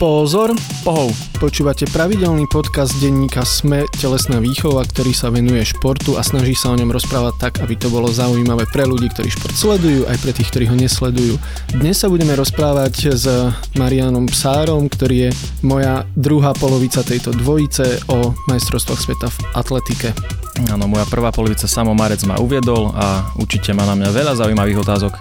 [0.00, 1.12] Pozor, pohov.
[1.36, 6.78] Počúvate pravidelný podcast denníka Sme telesná výchova, ktorý sa venuje športu a snaží sa o
[6.80, 10.48] ňom rozprávať tak, aby to bolo zaujímavé pre ľudí, ktorí šport sledujú, aj pre tých,
[10.48, 11.36] ktorí ho nesledujú.
[11.76, 13.28] Dnes sa budeme rozprávať s
[13.76, 20.16] Marianom Psárom, ktorý je moja druhá polovica tejto dvojice o majstrovstvách sveta v atletike.
[20.72, 24.80] Áno, moja prvá polovica Samo Marec ma uviedol a určite má na mňa veľa zaujímavých
[24.80, 25.12] otázok.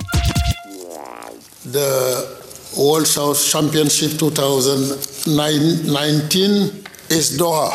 [1.67, 2.38] The
[2.77, 5.25] World South Championship 2019
[7.09, 7.73] is Doha.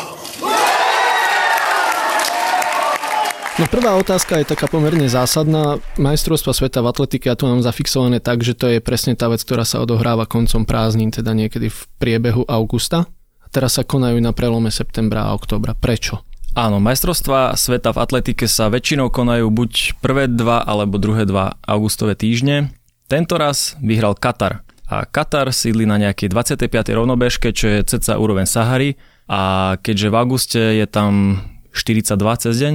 [3.59, 5.83] No prvá otázka je taká pomerne zásadná.
[5.99, 9.43] Majstrovstva sveta v atletike, ja tu mám zafixované tak, že to je presne tá vec,
[9.43, 13.03] ktorá sa odohráva koncom prázdnin, teda niekedy v priebehu augusta.
[13.43, 15.75] A teraz sa konajú na prelome septembra a oktobra.
[15.75, 16.23] Prečo?
[16.55, 22.15] Áno, majstrovstva sveta v atletike sa väčšinou konajú buď prvé dva alebo druhé dva augustové
[22.15, 22.71] týždne.
[23.11, 26.69] Tento raz vyhral Katar a Katar sídli na nejakej 25.
[26.93, 31.41] rovnobežke, čo je ceca úroveň Sahary a keďže v auguste je tam
[31.73, 32.73] 42 cez deň,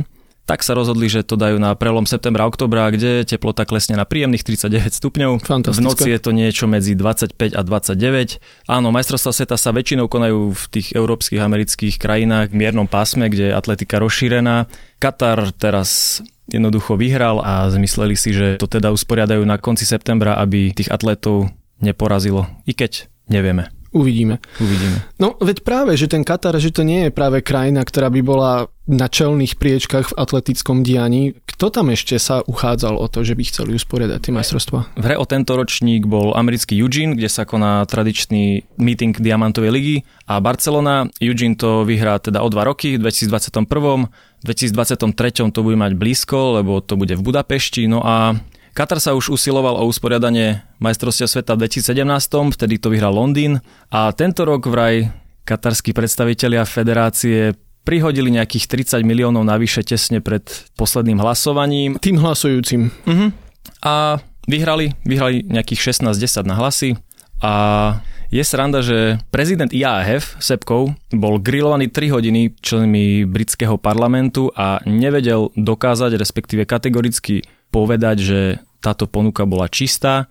[0.51, 4.03] tak sa rozhodli, že to dajú na prelom septembra a oktobra, kde teplota klesne na
[4.03, 5.47] príjemných 39 stupňov.
[5.47, 8.43] V noci je to niečo medzi 25 a 29.
[8.67, 13.55] Áno, majstrovstvá sveta sa väčšinou konajú v tých európskych, amerických krajinách v miernom pásme, kde
[13.55, 14.67] je atletika rozšírená.
[14.99, 16.19] Katar teraz
[16.51, 21.55] jednoducho vyhral a zmysleli si, že to teda usporiadajú na konci septembra, aby tých atletov
[21.81, 22.47] neporazilo.
[22.69, 23.69] I keď nevieme.
[23.91, 24.39] Uvidíme.
[24.63, 25.03] Uvidíme.
[25.19, 28.71] No veď práve, že ten Katar, že to nie je práve krajina, ktorá by bola
[28.87, 31.35] na čelných priečkách v atletickom dianí.
[31.43, 34.95] Kto tam ešte sa uchádzal o to, že by chceli usporiadať tie majstrovstvá?
[34.95, 39.97] V hre o tento ročník bol americký Eugene, kde sa koná tradičný meeting Diamantovej ligy
[40.31, 41.11] a Barcelona.
[41.19, 44.07] Eugene to vyhrá teda o dva roky, v 2021.
[44.39, 47.91] V 2023 to bude mať blízko, lebo to bude v Budapešti.
[47.91, 48.39] No a
[48.71, 53.59] Katar sa už usiloval o usporiadanie majstrovstia sveta v 2017, vtedy to vyhral Londýn
[53.91, 55.11] a tento rok vraj
[55.43, 60.47] katarskí predstavitelia federácie prihodili nejakých 30 miliónov navyše tesne pred
[60.79, 61.99] posledným hlasovaním.
[61.99, 62.93] Tým hlasujúcim.
[62.93, 63.35] Uh-huh.
[63.83, 66.95] A vyhrali, vyhrali nejakých 16-10 na hlasy
[67.41, 67.53] a
[68.31, 75.51] je sranda, že prezident IAF Sepkov bol grillovaný 3 hodiny členmi britského parlamentu a nevedel
[75.59, 78.41] dokázať, respektíve kategoricky povedať, že
[78.83, 80.27] táto ponuka bola čistá.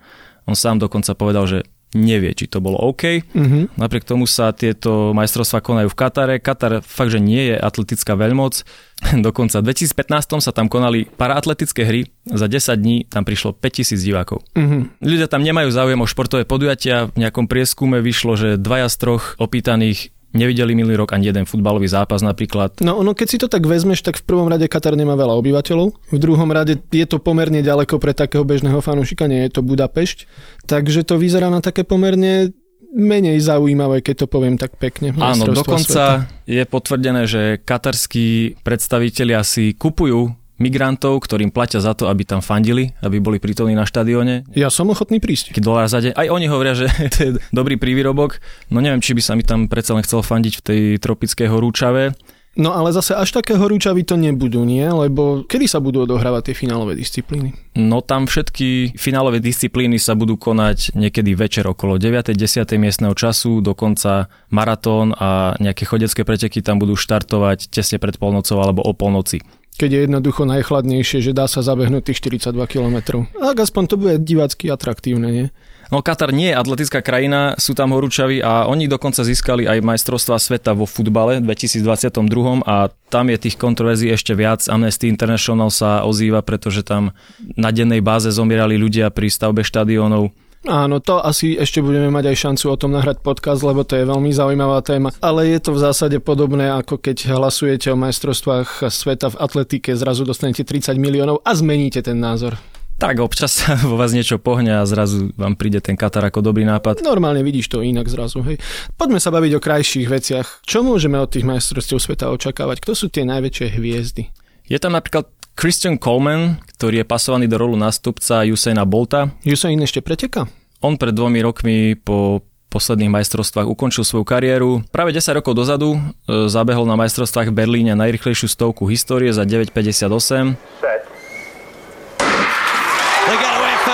[0.45, 1.59] On sám dokonca povedal, že
[1.97, 3.25] nevie, či to bolo OK.
[3.33, 3.81] Mm-hmm.
[3.81, 6.35] Napriek tomu sa tieto majstrovstvá konajú v Katare.
[6.37, 8.61] Katar fakt, že nie je atletická veľmoc.
[9.25, 12.05] Dokonca v 2015 sa tam konali paraatletické hry.
[12.29, 14.45] Za 10 dní tam prišlo 5000 divákov.
[14.53, 15.01] Mm-hmm.
[15.01, 17.09] Ľudia tam nemajú záujem o športové podujatia.
[17.09, 21.89] V nejakom prieskume vyšlo, že dvaja z troch opýtaných nevideli minulý rok ani jeden futbalový
[21.89, 22.81] zápas napríklad.
[22.85, 25.87] No ono, keď si to tak vezmeš, tak v prvom rade Katar nemá veľa obyvateľov,
[26.13, 30.29] v druhom rade je to pomerne ďaleko pre takého bežného fanúšika, nie je to Budapešť,
[30.69, 32.53] takže to vyzerá na také pomerne
[32.89, 35.13] menej zaujímavé, keď to poviem tak pekne.
[35.13, 36.49] Áno, dokonca sveta.
[36.49, 42.93] je potvrdené, že katarskí predstavitelia si kupujú migrantov, ktorým platia za to, aby tam fandili,
[42.99, 44.45] aby boli prítomní na štadióne.
[44.53, 45.55] Ja som ochotný prísť.
[45.55, 46.13] Keď dolár za deň.
[46.13, 48.43] Aj oni hovoria, že to je dobrý prívirobok.
[48.69, 52.13] No neviem, či by sa mi tam predsa len chcel fandiť v tej tropickej horúčave.
[52.59, 54.83] No ale zase až také horúčavy to nebudú, nie?
[54.83, 57.55] Lebo kedy sa budú odohrávať tie finálové disciplíny?
[57.77, 62.35] No tam všetky finálové disciplíny sa budú konať niekedy večer okolo 9.
[62.35, 62.67] 10.
[62.75, 68.81] miestneho času, dokonca maratón a nejaké chodecké preteky tam budú štartovať tesne pred polnocou alebo
[68.81, 69.39] o polnoci
[69.79, 73.23] keď je jednoducho najchladnejšie, že dá sa zabehnúť tých 42 km.
[73.31, 75.47] Tak aspoň to bude divácky atraktívne, nie?
[75.89, 80.37] No Katar nie je atletická krajina, sú tam horúčaví a oni dokonca získali aj majstrovstvá
[80.37, 84.61] sveta vo futbale v 2022 a tam je tých kontroverzií ešte viac.
[84.69, 87.15] Amnesty International sa ozýva, pretože tam
[87.57, 90.29] na dennej báze zomierali ľudia pri stavbe štadiónov
[90.69, 94.05] Áno, to asi ešte budeme mať aj šancu o tom nahrať podcast, lebo to je
[94.05, 95.09] veľmi zaujímavá téma.
[95.17, 100.29] Ale je to v zásade podobné, ako keď hlasujete o majstrovstvách sveta v atletike, zrazu
[100.29, 102.53] dostanete 30 miliónov a zmeníte ten názor.
[103.01, 106.69] Tak občas sa vo vás niečo pohne a zrazu vám príde ten Katar ako dobrý
[106.69, 107.01] nápad.
[107.01, 108.61] Normálne vidíš to inak zrazu, hej.
[108.93, 110.47] Poďme sa baviť o krajších veciach.
[110.69, 112.77] Čo môžeme od tých majstrovstiev sveta očakávať?
[112.85, 114.29] Kto sú tie najväčšie hviezdy?
[114.69, 115.25] Je tam napríklad
[115.57, 119.33] Christian Coleman, ktorý je pasovaný do rolu nástupca Usaina Bolta.
[119.47, 120.45] Usain ešte preteka?
[120.79, 122.39] On pred dvomi rokmi po
[122.69, 124.85] posledných majstrovstvách ukončil svoju kariéru.
[124.93, 125.99] Práve 10 rokov dozadu e,
[126.47, 130.55] zabehol na majstrovstvách v Berlíne najrychlejšiu stovku histórie za 9.58.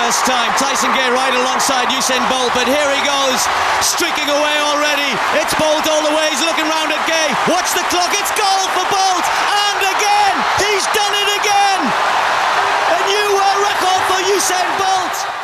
[0.06, 0.52] first time.
[0.54, 3.42] Tyson Gay right alongside Usain Bolt, but here he goes,
[3.82, 5.10] streaking away already.
[5.40, 6.30] It's Bolt all the way.
[6.30, 7.28] He's looking round at Gay.
[7.50, 8.14] Watch the clock.
[8.14, 11.80] It's goal for Bolt, and again, he's done it again.
[12.96, 14.95] A new world record for Usain Bolt.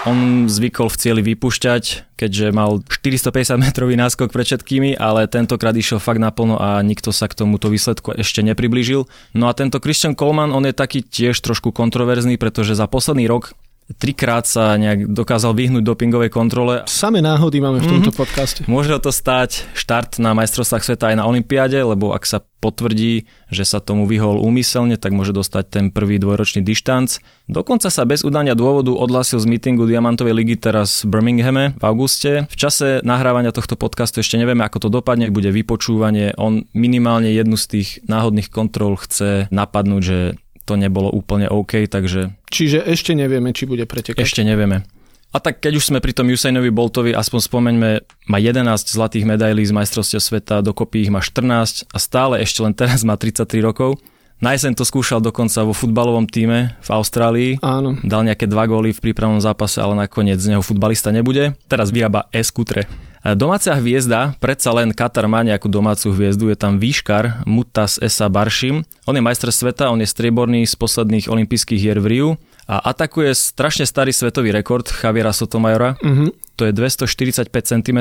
[0.02, 6.02] On zvykol v cieli vypúšťať, keďže mal 450 metrový náskok pred všetkými, ale tentokrát išiel
[6.02, 9.06] fakt naplno a nikto sa k tomuto výsledku ešte nepriblížil.
[9.38, 13.54] No a tento Christian Coleman, on je taký tiež trošku kontroverzný, pretože za posledný rok
[13.96, 16.84] trikrát sa nejak dokázal vyhnúť dopingovej kontrole.
[16.88, 18.20] Same náhody máme v tomto mm-hmm.
[18.20, 18.60] podcaste.
[18.66, 23.66] Môže to stať štart na majstrovstvách sveta aj na Olympiáde, lebo ak sa potvrdí, že
[23.66, 27.18] sa tomu vyhol úmyselne, tak môže dostať ten prvý dvojročný dištanc.
[27.50, 32.46] Dokonca sa bez udania dôvodu odhlasil z mítingu Diamantovej ligy teraz v Birminghame v auguste.
[32.46, 36.38] V čase nahrávania tohto podcastu ešte nevieme, ako to dopadne, bude vypočúvanie.
[36.38, 40.18] On minimálne jednu z tých náhodných kontrol chce napadnúť, že
[40.64, 42.34] to nebolo úplne OK, takže...
[42.48, 44.20] Čiže ešte nevieme, či bude pretekať.
[44.20, 44.86] Ešte nevieme.
[45.32, 47.90] A tak keď už sme pri tom Usainovi Boltovi, aspoň spomeňme,
[48.28, 52.76] má 11 zlatých medailí z majstrovstiev sveta, dokopy ich má 14 a stále ešte len
[52.76, 53.96] teraz má 33 rokov.
[54.42, 57.50] Na jeseň to skúšal dokonca vo futbalovom týme v Austrálii.
[57.62, 57.94] Áno.
[58.02, 61.54] Dal nejaké dva góly v prípravnom zápase, ale nakoniec z neho futbalista nebude.
[61.70, 62.90] Teraz vyrába e-skutre.
[63.22, 68.82] Domáca hviezda, predsa len Katar má nejakú domácu hviezdu, je tam výškar Mutas Esa Baršim.
[69.06, 72.28] On je majster sveta, on je strieborný z posledných olympijských hier v Riu
[72.66, 76.02] a atakuje strašne starý svetový rekord Javiera Sotomajora.
[76.02, 76.34] Uh-huh.
[76.58, 77.98] To je 245 cm,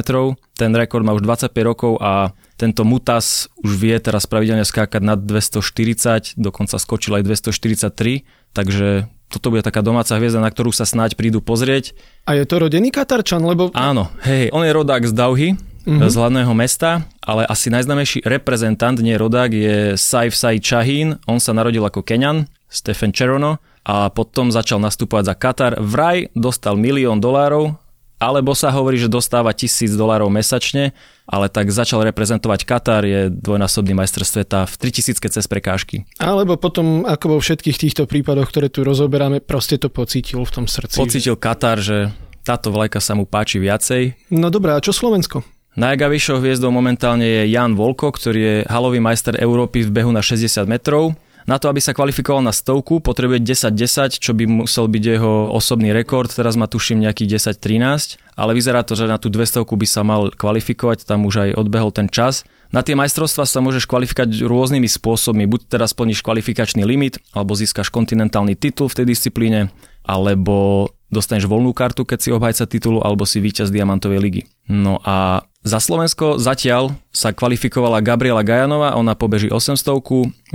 [0.58, 5.22] ten rekord má už 25 rokov a tento Mutas už vie teraz pravidelne skákať nad
[5.22, 8.26] 240, dokonca skočil aj 243,
[8.58, 11.96] takže toto bude taká domáca hviezda, na ktorú sa snáď prídu pozrieť.
[12.28, 13.72] A je to rodený Katarčan, lebo...
[13.72, 16.12] Áno, hej, on je rodák z Dauhy, mm-hmm.
[16.12, 21.16] z hlavného mesta, ale asi najznamejší reprezentant, nie rodák, je Saif Sai Chahin.
[21.26, 25.74] On sa narodil ako Keňan, Stephen Cherono, a potom začal nastupovať za Katar.
[25.82, 27.74] Vraj dostal milión dolárov,
[28.22, 30.94] alebo sa hovorí, že dostáva tisíc dolárov mesačne,
[31.26, 36.06] ale tak začal reprezentovať Katar, je dvojnásobný majster sveta v 3000 cez prekážky.
[36.22, 40.66] Alebo potom, ako vo všetkých týchto prípadoch, ktoré tu rozoberáme, proste to pocítil v tom
[40.70, 41.02] srdci.
[41.02, 41.34] Pocítil.
[41.34, 42.14] Katar, že
[42.46, 44.30] táto vlajka sa mu páči viacej.
[44.30, 45.42] No dobré, a čo Slovensko?
[45.72, 50.68] Najjavišou hviezdou momentálne je Jan Volko, ktorý je halový majster Európy v behu na 60
[50.68, 51.16] metrov.
[51.50, 55.90] Na to, aby sa kvalifikoval na stovku, potrebuje 10-10, čo by musel byť jeho osobný
[55.90, 56.30] rekord.
[56.30, 60.30] Teraz má tuším nejakých 10-13, ale vyzerá to, že na tú 200 by sa mal
[60.30, 62.46] kvalifikovať, tam už aj odbehol ten čas.
[62.72, 65.44] Na tie majstrovstvá sa môžeš kvalifikovať rôznymi spôsobmi.
[65.50, 69.74] Buď teraz splníš kvalifikačný limit, alebo získaš kontinentálny titul v tej disciplíne,
[70.08, 74.42] alebo dostaneš voľnú kartu, keď si obhajca titulu, alebo si víťaz Diamantovej ligy.
[74.72, 79.94] No a za Slovensko zatiaľ sa kvalifikovala Gabriela Gajanova, ona pobeží 800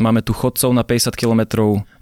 [0.01, 1.43] Máme tu chodcov na 50 km,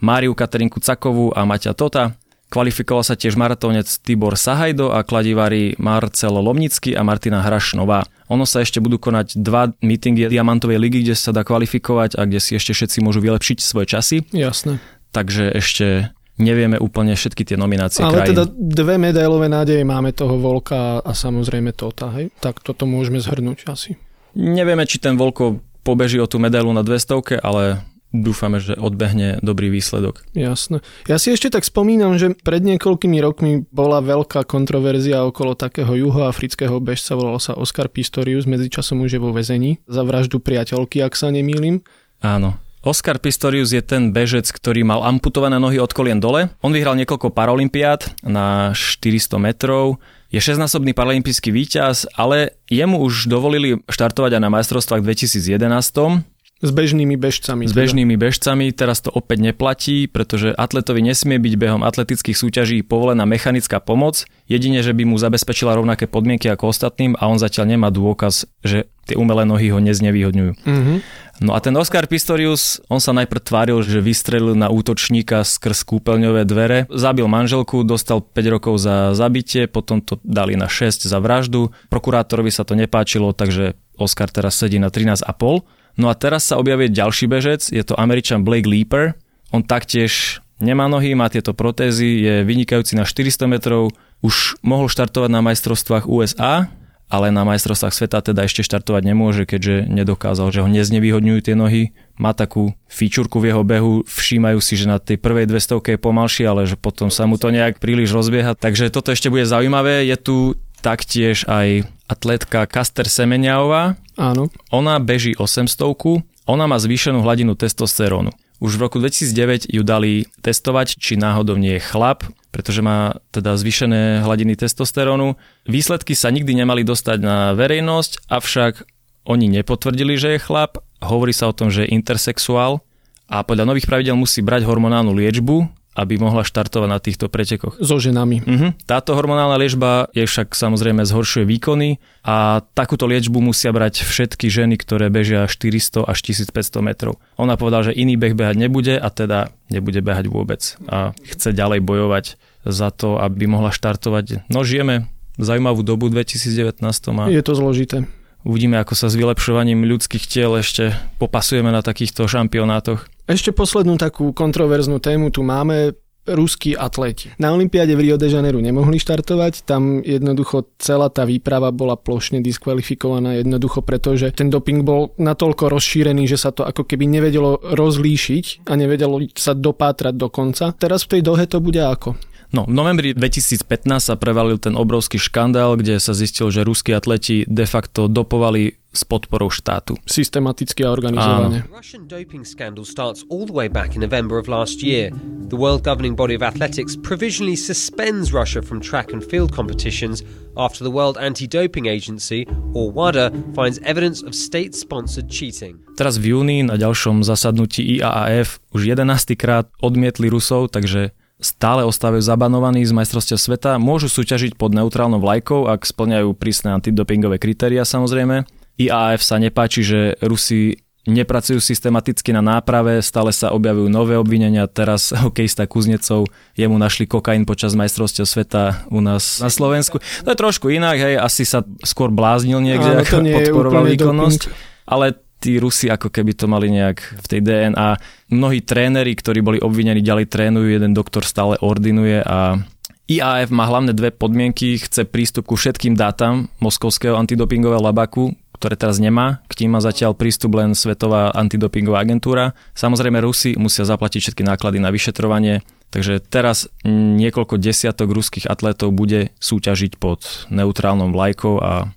[0.00, 2.16] Máriu Katerinku Cakovú a Maťa Tota.
[2.48, 8.06] Kvalifikoval sa tiež maratónec Tibor Sahajdo a kladivári Marcelo Lomnický a Martina Hrašnová.
[8.30, 12.38] Ono sa ešte budú konať dva meetingy Diamantovej ligy, kde sa dá kvalifikovať a kde
[12.38, 14.16] si ešte všetci môžu vylepšiť svoje časy.
[14.30, 14.78] Jasné.
[15.10, 18.30] Takže ešte nevieme úplne všetky tie nominácie Ale krajín.
[18.34, 22.30] teda dve medailové nádeje máme toho Volka a samozrejme Tota, hej?
[22.42, 23.98] Tak toto môžeme zhrnúť asi.
[24.34, 27.84] Nevieme, či ten Volko pobeží o tú medailu na 200, ale
[28.14, 30.22] dúfame, že odbehne dobrý výsledok.
[30.38, 30.86] Jasné.
[31.10, 36.78] Ja si ešte tak spomínam, že pred niekoľkými rokmi bola veľká kontroverzia okolo takého juhoafrického
[36.78, 41.34] bežca, volal sa Oscar Pistorius, medzičasom už je vo väzení za vraždu priateľky, ak sa
[41.34, 41.82] nemýlim.
[42.22, 42.63] Áno.
[42.84, 46.52] Oscar Pistorius je ten bežec, ktorý mal amputované nohy od kolien dole.
[46.60, 50.04] On vyhral niekoľko paralympiát na 400 metrov.
[50.28, 56.33] Je šestnásobný paralympijský víťaz, ale jemu už dovolili štartovať aj na majstrovstvách 2011
[56.64, 57.68] s bežnými bežcami.
[57.68, 63.28] S bežnými bežcami, teraz to opäť neplatí, pretože atletovi nesmie byť behom atletických súťaží povolená
[63.28, 67.92] mechanická pomoc, jedine, že by mu zabezpečila rovnaké podmienky ako ostatným a on zatiaľ nemá
[67.92, 70.52] dôkaz, že tie umelé nohy ho neznevýhodňujú.
[70.64, 70.98] Mm-hmm.
[71.44, 76.46] No a ten Oscar Pistorius, on sa najprv tváril, že vystrelil na útočníka skrz kúpeľňové
[76.46, 81.74] dvere, zabil manželku, dostal 5 rokov za zabitie, potom to dali na 6 za vraždu.
[81.90, 86.90] Prokurátorovi sa to nepáčilo, takže Oscar teraz sedí na 13,5 No a teraz sa objavuje
[86.90, 89.14] ďalší bežec, je to Američan Blake Leaper.
[89.54, 95.30] On taktiež nemá nohy, má tieto protézy, je vynikajúci na 400 metrov, už mohol štartovať
[95.30, 96.66] na majstrovstvách USA,
[97.12, 101.94] ale na majstrovstvách sveta teda ešte štartovať nemôže, keďže nedokázal, že ho neznevýhodňujú tie nohy.
[102.18, 106.44] Má takú fíčurku v jeho behu, všímajú si, že na tej prvej 200 je pomalšie,
[106.48, 108.56] ale že potom sa mu to nejak príliš rozbieha.
[108.58, 110.08] Takže toto ešte bude zaujímavé.
[110.08, 110.36] Je tu
[110.80, 113.96] taktiež aj atletka Kaster Semeniaová.
[114.14, 114.52] Áno.
[114.70, 118.28] Ona beží 800 ona má zvýšenú hladinu testosterónu.
[118.60, 123.56] Už v roku 2009 ju dali testovať, či náhodou nie je chlap, pretože má teda
[123.56, 125.40] zvýšené hladiny testosterónu.
[125.66, 128.86] Výsledky sa nikdy nemali dostať na verejnosť, avšak
[129.24, 130.84] oni nepotvrdili, že je chlap.
[131.00, 132.84] Hovorí sa o tom, že je intersexuál
[133.24, 137.78] a podľa nových pravidel musí brať hormonálnu liečbu aby mohla štartovať na týchto pretekoch.
[137.78, 138.42] So ženami.
[138.42, 138.70] Uh-huh.
[138.84, 144.74] Táto hormonálna liečba je však samozrejme zhoršuje výkony a takúto liečbu musia brať všetky ženy,
[144.74, 147.22] ktoré bežia 400 až 1500 metrov.
[147.38, 150.60] Ona povedala, že iný beh behať nebude a teda nebude behať vôbec
[150.90, 152.36] a chce ďalej bojovať
[152.66, 154.50] za to, aby mohla štartovať.
[154.50, 155.06] No žijeme
[155.38, 158.06] zaujímavú dobu 2019 a Je to zložité.
[158.42, 163.06] uvidíme, ako sa s vylepšovaním ľudských tiel ešte popasujeme na takýchto šampionátoch.
[163.24, 165.96] Ešte poslednú takú kontroverznú tému tu máme
[166.28, 167.32] ruskí atleti.
[167.36, 172.40] Na Olympiáde v Rio de Janeiro nemohli štartovať, tam jednoducho celá tá výprava bola plošne
[172.40, 177.60] diskvalifikovaná jednoducho preto, že ten doping bol natoľko rozšírený, že sa to ako keby nevedelo
[177.60, 180.72] rozlíšiť a nevedelo sa dopátrať do konca.
[180.76, 182.16] Teraz v tej dohe to bude ako?
[182.54, 183.66] No, v novembri 2015
[183.98, 189.02] sa prevalil ten obrovský škandál, kde sa zistil, že ruskí atleti de facto dopovali s
[189.02, 189.98] podporou štátu.
[190.06, 191.66] Systematicky a organizovane.
[191.66, 195.10] Russian doping scandal starts all the way back in November of last year.
[195.50, 200.22] The world governing body of athletics provisionally suspends Russia from track and field competitions
[200.54, 205.82] after the World Anti Doping Agency, or WADA, finds evidence of state sponsored cheating.
[205.98, 209.34] Teraz v júni na ďalšom zasadnutí IAAF už 11.
[209.34, 211.10] krát odmietli Rusov, takže
[211.42, 217.42] stále ostávajú zabanovaní z majstrovstiev sveta, môžu súťažiť pod neutrálnou vlajkou, ak splňajú prísne antidopingové
[217.42, 218.46] kritéria samozrejme.
[218.74, 225.12] IAF sa nepáči, že Rusi nepracujú systematicky na náprave, stále sa objavujú nové obvinenia, teraz
[225.12, 230.00] hokejista Kuznecov, jemu našli kokain počas majstrovstiev sveta u nás na Slovensku.
[230.00, 234.88] To je trošku inak, hej, asi sa skôr bláznil niekde, Áno, ako podporoval výkonnosť, doping.
[234.88, 235.06] ale
[235.44, 238.00] tí Rusi ako keby to mali nejak v tej DNA.
[238.32, 242.56] Mnohí tréneri, ktorí boli obvinení, ďalej trénujú, jeden doktor stále ordinuje a
[243.04, 248.96] IAF má hlavné dve podmienky, chce prístup ku všetkým dátam Moskovského antidopingového labaku, ktoré teraz
[248.96, 249.44] nemá.
[249.52, 252.56] K tým má zatiaľ prístup len Svetová antidopingová agentúra.
[252.72, 255.60] Samozrejme Rusi musia zaplatiť všetky náklady na vyšetrovanie,
[255.92, 261.92] takže teraz niekoľko desiatok ruských atletov bude súťažiť pod neutrálnou vlajkou a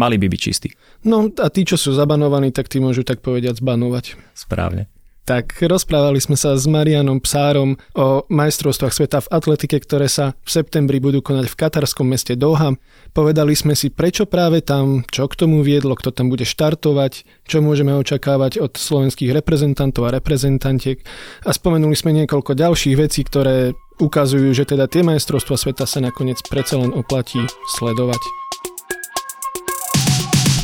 [0.00, 0.72] mali by byť čistí.
[1.06, 4.18] No a tí, čo sú zabanovaní, tak tí môžu tak povediať zbanovať.
[4.34, 4.90] Správne.
[5.26, 10.50] Tak rozprávali sme sa s Marianom Psárom o majstrovstvách sveta v atletike, ktoré sa v
[10.54, 12.78] septembri budú konať v katarskom meste Doha.
[13.10, 17.58] Povedali sme si, prečo práve tam, čo k tomu viedlo, kto tam bude štartovať, čo
[17.58, 21.02] môžeme očakávať od slovenských reprezentantov a reprezentantiek
[21.42, 26.38] a spomenuli sme niekoľko ďalších vecí, ktoré ukazujú, že teda tie majstrovstvá sveta sa nakoniec
[26.46, 27.42] predsa len oplatí
[27.74, 28.45] sledovať.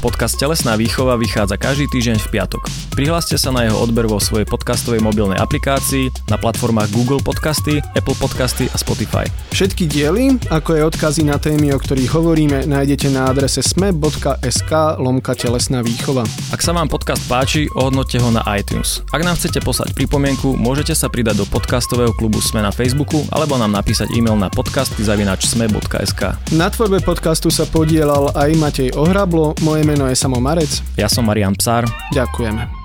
[0.02, 2.66] Podcast Telesná výchova vychádza každý týždeň v piatok.
[2.98, 8.18] Prihláste sa na jeho odber vo svojej podcastovej mobilnej aplikácii na platformách Google Podcasty, Apple
[8.18, 9.30] Podcasty a Spotify.
[9.54, 15.38] Všetky diely, ako aj odkazy na témy, o ktorých hovoríme, nájdete na adrese sme.sk lomka
[15.38, 16.26] telesná výchova.
[16.50, 19.06] Ak sa vám podcast páči, ohodnote ho na iTunes.
[19.14, 23.54] Ak nám chcete poslať pripomienku, môžete sa pridať do podcastového klubu Sme na Facebooku alebo
[23.54, 26.22] nám napísať e-mail na podcasty.sme.sk.
[26.58, 30.80] Na tvorbe podcastu sa podielal aj Matej Ohrablo, moje meno je Samo Marec.
[30.96, 31.84] Ja som Marian Psár.
[32.16, 32.81] Ďakujeme.